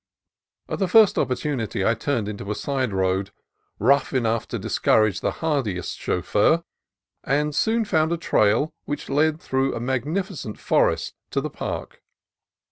[0.67, 3.29] At the first opportunity I turned into a side road,
[3.77, 6.63] rough enough to discourage the hardiest chauffeur,
[7.23, 12.01] and soon found a trail which led through magnificent forest to the Park.